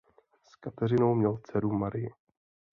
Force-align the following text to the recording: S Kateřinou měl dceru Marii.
S 0.43 0.55
Kateřinou 0.55 1.15
měl 1.15 1.37
dceru 1.37 1.71
Marii. 1.71 2.13